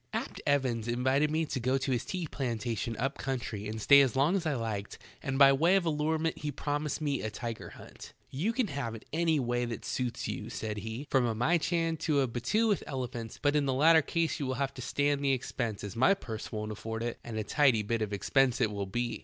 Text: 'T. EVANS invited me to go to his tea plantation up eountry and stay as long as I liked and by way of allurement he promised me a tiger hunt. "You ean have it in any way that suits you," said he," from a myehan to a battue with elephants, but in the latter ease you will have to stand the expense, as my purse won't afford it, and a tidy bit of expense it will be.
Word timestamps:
'T. 0.13 0.41
EVANS 0.47 0.87
invited 0.87 1.29
me 1.29 1.45
to 1.45 1.59
go 1.59 1.77
to 1.77 1.91
his 1.91 2.03
tea 2.03 2.25
plantation 2.25 2.97
up 2.97 3.19
eountry 3.19 3.69
and 3.69 3.79
stay 3.79 4.01
as 4.01 4.15
long 4.15 4.35
as 4.35 4.47
I 4.47 4.55
liked 4.55 4.97
and 5.21 5.37
by 5.37 5.53
way 5.53 5.75
of 5.75 5.85
allurement 5.85 6.39
he 6.39 6.51
promised 6.51 7.01
me 7.01 7.21
a 7.21 7.29
tiger 7.29 7.69
hunt. 7.69 8.13
"You 8.31 8.51
ean 8.57 8.65
have 8.69 8.95
it 8.95 9.05
in 9.11 9.19
any 9.19 9.39
way 9.39 9.65
that 9.65 9.85
suits 9.85 10.27
you," 10.27 10.49
said 10.49 10.77
he," 10.77 11.05
from 11.11 11.27
a 11.27 11.35
myehan 11.35 11.99
to 11.99 12.21
a 12.21 12.27
battue 12.27 12.67
with 12.67 12.83
elephants, 12.87 13.37
but 13.39 13.55
in 13.55 13.67
the 13.67 13.75
latter 13.75 14.03
ease 14.15 14.39
you 14.39 14.47
will 14.47 14.55
have 14.55 14.73
to 14.73 14.81
stand 14.81 15.23
the 15.23 15.33
expense, 15.33 15.83
as 15.83 15.95
my 15.95 16.15
purse 16.15 16.51
won't 16.51 16.71
afford 16.71 17.03
it, 17.03 17.19
and 17.23 17.37
a 17.37 17.43
tidy 17.43 17.83
bit 17.83 18.01
of 18.01 18.11
expense 18.11 18.59
it 18.59 18.71
will 18.71 18.87
be. 18.87 19.19